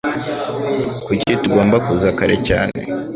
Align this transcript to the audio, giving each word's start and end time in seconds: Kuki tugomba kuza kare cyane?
Kuki 1.05 1.31
tugomba 1.43 1.75
kuza 1.85 2.07
kare 2.17 2.35
cyane? 2.47 2.79